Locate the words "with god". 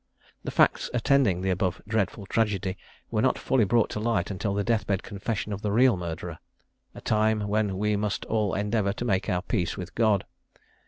9.77-10.25